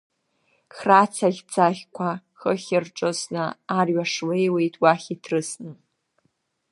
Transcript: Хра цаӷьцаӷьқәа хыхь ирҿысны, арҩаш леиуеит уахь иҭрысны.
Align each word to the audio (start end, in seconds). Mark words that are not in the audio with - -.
Хра 0.75 1.01
цаӷьцаӷьқәа 1.13 2.09
хыхь 2.39 2.69
ирҿысны, 2.75 3.43
арҩаш 3.77 4.13
леиуеит 4.27 4.75
уахь 4.81 5.07
иҭрысны. 5.13 5.71